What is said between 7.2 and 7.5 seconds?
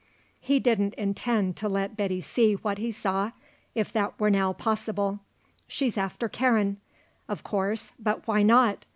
of